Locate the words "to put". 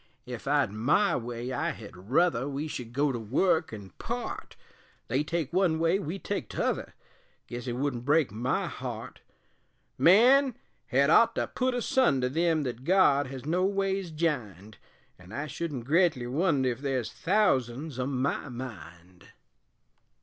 11.35-11.75